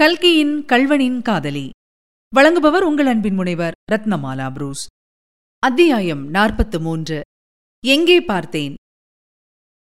[0.00, 1.70] கல்கியின் கல்வனின் காதலி.
[2.36, 4.86] வழங்குபவர் உங்கள் அன்பின் முனைவர் ரத்னமாலா புரூஸ்.
[5.58, 7.20] அத்தியாயம் நாற்பத்து மூன்று
[7.84, 8.74] எங்கே பார்த்தேன்?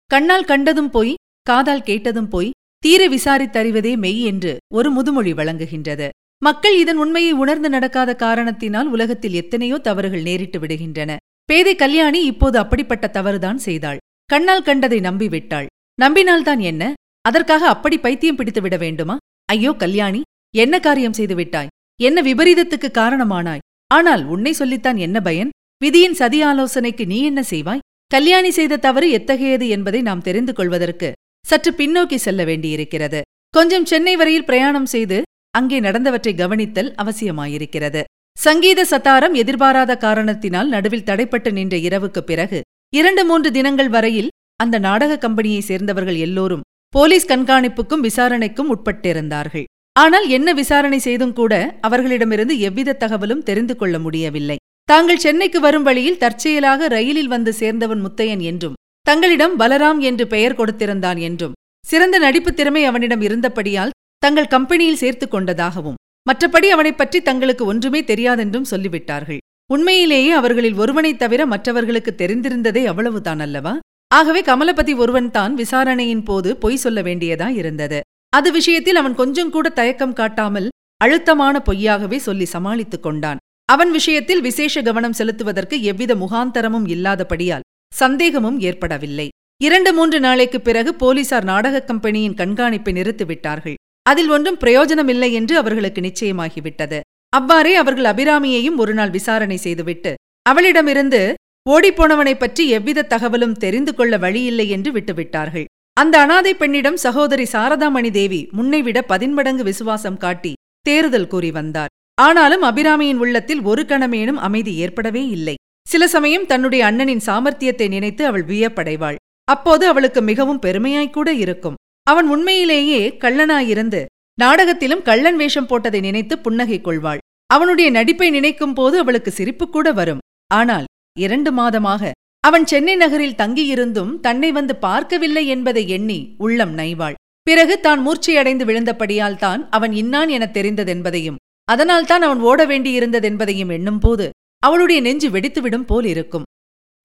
[0.05, 6.09] கண்ணால் கண்டதும் போய் காதால் கேட்டதும் போய் தீர விசாரித்தறிவதே மெய் என்று ஒரு முதுமொழி வழங்குகின்றது.
[6.37, 11.15] மக்கள் இதன் உண்மையை உணர்ந்து நடக்காத காரணத்தினால் உலகத்தில் எத்தனையோ தவறுகள் நேரிட்டு விடுகின்றன.
[11.45, 13.97] பேதை கல்யாணி இப்போது அப்படிப்பட்ட தவறுதான் செய்தாள்.
[14.25, 15.65] கண்ணால் கண்டதை நம்பிவிட்டாள்.
[16.01, 16.93] நம்பினால்தான் என்ன?
[17.21, 19.17] அதற்காக அப்படி பைத்தியம் பிடித்து விட வேண்டுமா?
[19.49, 20.21] ஐயோ கல்யாணி
[20.55, 21.71] என்ன காரியம் செய்து விட்டாய்?
[21.99, 23.63] என்ன விபரீதத்துக்கு காரணமானாய்?
[23.91, 25.49] ஆனால் உன்னை சொல்லித்தான் என்ன பயன்?
[25.83, 27.83] விதியின் சதி ஆலோசனைக்கு நீ என்ன செய்வாய்?
[28.07, 31.09] கல்யாணி செய்த தவறு எத்தகையது என்பதை நாம் தெரிந்து கொள்வதற்கு
[31.45, 33.21] சற்று பின்னோக்கி செல்ல வேண்டியிருக்கிறது.
[33.49, 35.21] கொஞ்சம் சென்னை வரையில் பிரயாணம் செய்து
[35.51, 38.03] அங்கே நடந்தவற்றை கவனித்தல் அவசியமாயிருக்கிறது.
[38.37, 42.61] சங்கீத சத்தாரம் எதிர்பாராத காரணத்தினால் நடுவில் தடைப்பட்டு நின்ற இரவுக்குப் பிறகு
[42.93, 49.63] இரண்டு மூன்று தினங்கள் வரையில் அந்த நாடக கம்பெனியைச் சேர்ந்தவர்கள் எல்லோரும் போலீஸ் கண்காணிப்புக்கும் விசாரணைக்கும் உட்பட்டிருந்தார்கள்.
[49.99, 54.55] ஆனால் என்ன விசாரணை செய்தும் கூட அவர்களிடமிருந்து எவ்வித தகவலும் தெரிந்து கொள்ள முடியவில்லை.
[54.83, 61.19] தாங்கள் சென்னைக்கு வரும் வழியில் தற்செயலாக ரயிலில் வந்து சேர்ந்தவன் முத்தையன் என்றும் தங்களிடம் பலராம் என்று பெயர் கொடுத்திருந்தான்
[61.19, 61.53] என்றும்
[61.85, 65.95] சிறந்த நடிப்புத் திறமை அவனிடம் இருந்தபடியால் தங்கள் கம்பெனியில் சேர்த்துக் கொண்டதாகவும்
[66.31, 69.37] மற்றபடி அவனைப் பற்றி தங்களுக்கு ஒன்றுமே தெரியாதென்றும் சொல்லிவிட்டார்கள்.
[69.73, 73.79] உண்மையிலேயே அவர்களில் ஒருவனைத் தவிர மற்றவர்களுக்கு தெரிந்திருந்ததே அவ்வளவுதான் அல்லவா?
[74.13, 78.01] ஆகவே கமலபதி ஒருவன் தான் விசாரணையின் போது பொய் சொல்ல வேண்டியதா இருந்தது.
[78.29, 83.37] அது விஷயத்தில் அவன் கொஞ்சம் கூட தயக்கம் காட்டாமல் அழுத்தமான பொய்யாகவே சொல்லி சமாளித்துக் கொண்டான்.
[83.65, 89.29] அவன் விஷயத்தில் விசேஷ கவனம் செலுத்துவதற்கு எவ்வித முகாந்தரமும் இல்லாதபடியால் சந்தேகமும் ஏற்படவில்லை.
[89.61, 96.99] இரண்டு மூன்று நாளைக்குப் பிறகு போலீசார் நாடகக் கம்பெனியின் கண்காணிப்பை நிறுத்திவிட்டார்கள் அதில் ஒன்றும் பிரயோஜனமில்லை என்று அவர்களுக்கு நிச்சயமாகிவிட்டது.
[97.29, 101.33] அவ்வாறே அவர்கள் அபிராமியையும் ஒருநாள் விசாரணை செய்துவிட்டு அவளிடமிருந்து
[101.69, 105.65] ஓடிப்போனவனைப் பற்றி எவ்வித தகவலும் தெரிந்து கொள்ள வழியில்லை என்று விட்டுவிட்டார்கள்.
[105.93, 111.87] அந்த அனாதை பெண்ணிடம் சகோதரி சாரதாமணி தேவி முன்னைவிட பதின்மடங்கு விசுவாசம் காட்டி தேறுதல் கூறி வந்தார்.
[112.21, 115.55] ஆனாலும் அபிராமியின் உள்ளத்தில் ஒரு கணமேனும் அமைதி ஏற்படவே இல்லை.
[115.87, 119.15] சில சமயம் தன்னுடைய அண்ணனின் சாமர்த்தியத்தை நினைத்து அவள் வியப்படைவாள்.
[119.43, 121.75] அப்போது அவளுக்கு மிகவும் பெருமையாய்க்கூட இருக்கும்.
[122.03, 124.05] அவன் உண்மையிலேயே கள்ளனாயிருந்து
[124.39, 127.17] நாடகத்திலும் கள்ளன் வேஷம் போட்டதை நினைத்து புன்னகை கொள்வாள்.
[127.47, 130.19] அவனுடைய நடிப்பை நினைக்கும் போது அவளுக்கு சிரிப்பு கூட வரும்.
[130.47, 130.85] ஆனால்
[131.17, 132.11] இரண்டு மாதமாக
[132.43, 137.13] அவன் சென்னை நகரில் தங்கியிருந்தும் தன்னை வந்து பார்க்கவில்லை என்பதை எண்ணி உள்ளம் நைவாள்.
[137.43, 144.29] பிறகு தான் மூர்ச்சையடைந்து விழுந்தபடியால் தான் அவன் இன்னான் எனத் தெரிந்ததென்பதையும் அதனால்தான் அவன் ஓட வேண்டியிருந்ததென்பதையும் எண்ணும்போது
[144.63, 146.45] அவளுடைய நெஞ்சு வெடித்துவிடும் போல் இருக்கும்.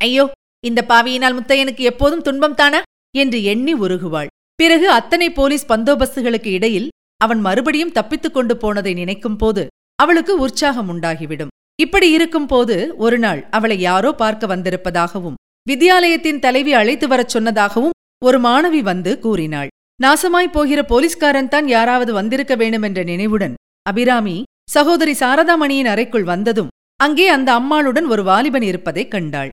[0.01, 0.25] ஐயோ
[0.65, 2.83] இந்த பாவியினால் முத்தையனுக்கு எப்போதும் துன்பம் தானா?
[3.17, 4.27] என்று எண்ணி உருகுவாள்.
[4.55, 9.67] பிறகு அத்தனை போலீஸ் பந்தோபஸ்துகளுக்கு இடையில் அவன் மறுபடியும் தப்பித்துக் கொண்டு போனதை நினைக்கும் போது
[9.97, 11.53] அவளுக்கு உற்சாகம் உண்டாகிவிடும்.
[11.79, 18.81] இப்படி இருக்கும்போது ஒரு நாள் அவளை யாரோ பார்க்க வந்திருப்பதாகவும் வித்யாலயத்தின் தலைவி அழைத்து வரச் சொன்னதாகவும் ஒரு மாணவி
[18.83, 19.71] வந்து கூறினாள்.
[20.03, 23.55] நாசமாய்ப் போகிற போலீஸ்காரன் தான் யாராவது வந்திருக்க வேண்டுமென்ற நினைவுடன்
[23.87, 24.37] அபிராமி
[24.71, 26.71] சகோதரி சாரதாமணியின் அறைக்குள் வந்ததும்
[27.01, 29.51] அங்கே அந்த அம்மாளுடன் ஒரு வாலிபன் இருப்பதைக் கண்டாள்.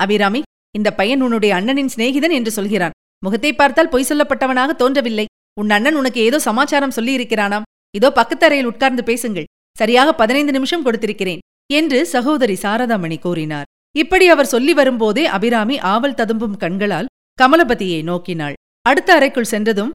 [0.00, 0.42] அபிராமி
[0.78, 2.96] இந்த பையன் உன்னுடைய அண்ணனின் சிநேகிதன் என்று சொல்கிறான்.
[3.24, 5.26] முகத்தை பார்த்தால் பொய் சொல்லப்பட்டவனாக தோன்றவில்லை.
[5.60, 7.66] உன் அண்ணன் உனக்கு ஏதோ சமாச்சாரம் சொல்லியிருக்கிறானாம்.
[7.94, 9.48] இதோ பக்கத்தறையில் உட்கார்ந்து பேசுங்கள்.
[9.76, 11.42] சரியாக பதினைந்து நிமிஷம் கொடுத்திருக்கிறேன்.
[11.70, 13.68] என்று சகோதரி சாரதாமணி கூறினார்.
[13.94, 18.56] இப்படி அவர் சொல்லி வரும்போதே அபிராமி ஆவல் ததும்பும் கண்களால் கமலபதியை நோக்கினாள்.
[18.86, 19.92] அடுத்த அறைக்குள் சென்றதும்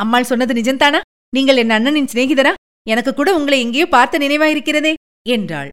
[0.00, 1.00] அம்மாள் சொன்னது நிஜந்தானா
[1.32, 2.52] நீங்கள் என் அண்ணனின் சிநேகிதரா?
[2.86, 4.92] எனக்கு கூட உங்களை எங்கேயோ பார்த்த நினைவாயிருக்கிறதே
[5.26, 5.70] என்றாள்.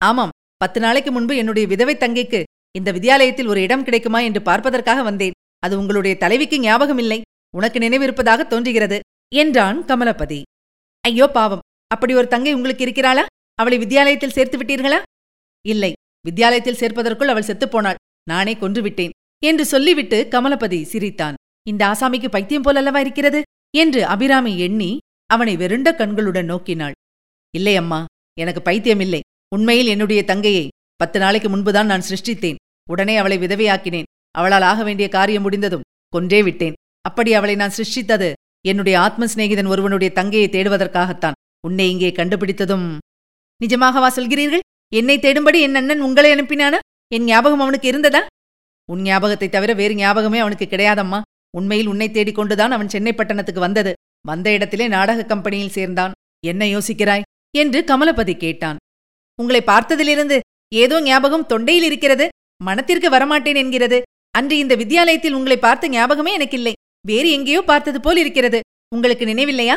[0.00, 2.40] ஆமாம் பத்து நாளைக்கு முன்பு என்னுடைய விதவை தங்கைக்கு
[2.74, 5.36] இந்த வித்யாலயத்தில் ஒரு இடம் கிடைக்குமா என்று பார்ப்பதற்காக வந்தேன்.
[5.64, 7.18] அது உங்களுடைய தலைவிக்கு ஞாபகமில்லை.
[7.54, 8.98] உனக்கு நினைவிருப்பதாக தோன்றுகிறது
[9.32, 10.40] என்றான் கமலபதி.
[11.04, 11.64] ஐயோ பாவம்.
[11.94, 13.24] அப்படி ஒரு தங்கை உங்களுக்கு இருக்கிறாளா?
[13.58, 14.98] அவளை வித்யாலயத்தில் சேர்த்து விட்டீர்களா?
[15.64, 15.92] இல்லை.
[16.24, 18.00] வித்யாலயத்தில் சேர்ப்பதற்குள் அவள் செத்துப்போனாள்.
[18.28, 21.36] நானே கொன்றுவிட்டேன் என்று சொல்லிவிட்டு கமலபதி சிரித்தான்.
[21.66, 23.40] இந்த ஆசாமிக்கு பைத்தியம் போலல்லவா இருக்கிறது?
[23.76, 24.90] என்று அபிராமி எண்ணி
[25.30, 26.94] அவனை வெருண்ட கண்களுடன் நோக்கினாள்.
[27.54, 28.00] இல்லை அம்மா
[28.38, 29.20] எனக்கு பைத்தியம் இல்லை.
[29.54, 30.64] உண்மையில் என்னுடைய தங்கையை
[30.96, 32.60] பத்து நாளைக்கு முன்புதான் நான் சிருஷ்டித்தேன்.
[32.90, 34.08] உடனே அவளை விதவையாக்கினேன்.
[34.30, 36.76] அவளால் ஆக வேண்டிய காரியம் முடிந்ததும் கொன்றே விட்டேன்.
[37.00, 38.28] அப்படி அவளை நான் சிருஷ்டித்தது
[38.66, 41.38] என்னுடைய ஆத்ம சிநேகிதன் ஒருவனுடைய தங்கையை தேடுவதற்காகத்தான்.
[41.66, 42.88] உன்னை இங்கே கண்டுபிடித்ததும்
[43.66, 44.64] நிஜமாகவா சொல்கிறீர்கள்?
[44.94, 46.78] என்னை தேடும்படி என் அண்ணன் உங்களை அனுப்பினானா?
[47.14, 48.26] என் ஞாபகம் அவனுக்கு இருந்ததா?
[48.92, 51.20] உன் ஞாபகத்தை தவிர வேறு ஞாபகமே அவனுக்கு கிடையாதம்மா.
[51.56, 53.92] உண்மையில் உன்னை தேடிக் கொண்டுதான் அவன் சென்னை பட்டணத்துக்கு வந்தது.
[54.26, 56.12] வந்த இடத்திலே நாடக கம்பெனியில் சேர்ந்தான்.
[56.46, 57.22] என்ன யோசிக்கிறாய்?
[57.56, 58.76] என்று கமலபதி கேட்டான்.
[59.38, 60.40] உங்களை பார்த்ததிலிருந்து
[60.74, 62.28] ஏதோ ஞாபகம் தொண்டையில் இருக்கிறது?
[62.64, 64.02] மனத்திற்கு வரமாட்டேன் என்கிறது.
[64.30, 66.72] அன்று இந்த வித்யாலயத்தில் உங்களை பார்த்த ஞாபகமே எனக்கில்லை.
[67.06, 68.60] வேறு எங்கேயோ பார்த்தது போல் இருக்கிறது.
[68.94, 69.76] உங்களுக்கு நினைவில்லையா?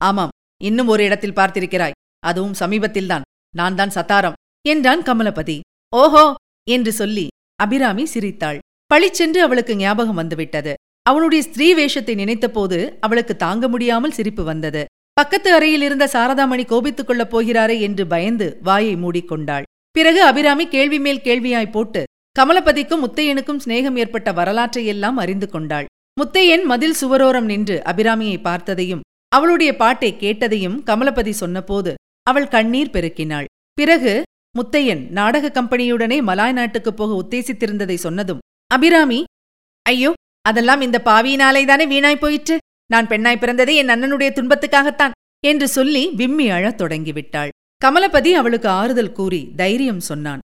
[0.00, 0.28] ஆமாம்.
[0.64, 1.96] இன்னும் ஒரு இடத்தில் பார்த்திருக்கிறாய்.
[2.22, 3.26] அதுவும் சமீபத்தில்தான்.
[3.54, 5.58] நான் தான் சத்தாரம் என்றான் கமலபதி.
[5.92, 6.24] ஓஹோ
[6.66, 7.26] என்று சொல்லி
[7.58, 8.58] அபிராமி சிரித்தாள்.
[8.90, 10.72] பளிச்சென்று அவளுக்கு ஞாபகம் வந்துவிட்டது.
[11.06, 14.82] அவனுடைய ஸ்திரீ வேஷத்தை நினைத்தபோது அவளுக்கு தாங்க முடியாமல் சிரிப்பு வந்தது.
[15.16, 19.66] பக்கத்து அறையில் இருந்த சாரதாமணி கோபித்துக் கொள்ளப் போகிறாரே என்று பயந்து வாயை மூடிக்கொண்டாள்.
[19.96, 22.02] பிறகு அபிராமி கேள்வி மேல் கேள்வியாய் போட்டு
[22.36, 25.86] கமலபதிக்கும் முத்தையனுக்கும் சிநேகம் ஏற்பட்ட வரலாற்றையெல்லாம் அறிந்து கொண்டாள்.
[26.20, 31.92] முத்தையன் மதில் சுவரோரம் நின்று அபிராமியை பார்த்ததையும் அவளுடைய பாட்டை கேட்டதையும் கமலபதி சொன்னபோது
[32.28, 33.48] அவள் கண்ணீர் பெருக்கினாள்.
[33.72, 34.12] பிறகு
[34.54, 39.20] முத்தையன் நாடக கம்பெனியுடனே மலாய் நாட்டுக்குப் போக உத்தேசித்திருந்ததை சொன்னதும் அபிராமி
[39.86, 40.10] ஐயோ
[40.48, 42.56] அதெல்லாம் இந்த பாவியினாலேதானே வீணாய்ப் வீணாய் போயிற்று?
[42.86, 45.14] நான் பெண்ணாய் பிறந்ததே என் அண்ணனுடைய துன்பத்துக்காகத்தான்
[45.46, 47.50] என்று சொல்லி விம்மி அழத் தொடங்கிவிட்டாள்.
[47.84, 50.42] கமலபதி அவளுக்கு ஆறுதல் கூறி தைரியம் சொன்னான்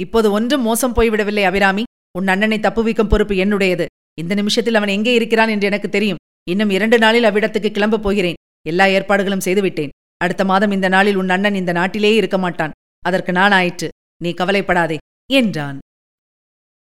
[0.00, 1.84] இப்போது ஒன்றும் மோசம் போய்விடவில்லை அபிராமி.
[2.18, 3.86] உன் அண்ணனை தப்புவிக்கும் பொறுப்பு என்னுடையது.
[4.18, 6.20] இந்த நிமிஷத்தில் அவன் எங்கே இருக்கிறான் என்று எனக்கு தெரியும்.
[6.50, 8.38] இன்னும் இரண்டு நாளில் அவ்விடத்துக்கு கிளம்பப் போகிறேன்.
[8.66, 9.94] எல்லா ஏற்பாடுகளும் செய்துவிட்டேன்.
[10.16, 12.70] அடுத்த மாதம் இந்த நாளில் உன் அண்ணன் இந்த நாட்டிலேயே இருக்க மாட்டான்.
[12.98, 13.88] அதற்கு நான் ஆயிற்று
[14.22, 14.96] நீ கவலைப்படாதே
[15.32, 15.78] என்றான்.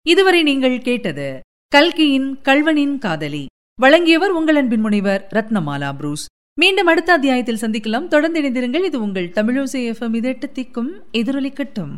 [0.08, 3.46] இதுவரை நீங்கள் கேட்டது கல்கியின் கல்வனின் காதலி.
[3.82, 6.26] வழங்கியவர் உங்கள் அன்பின் முனைவர் ரத்னமாலா புரூஸ்.
[6.60, 8.08] மீண்டும் அடுத்த அத்தியாயத்தில் சந்திக்கலாம்.
[8.08, 8.84] தொடர்ந்து இணைந்திருங்கள்.
[8.84, 11.96] இது உங்கள் தமிழோசை எஃப்எம் இது எட்டு திக்கும் எதிரொலிக்கட்டும்.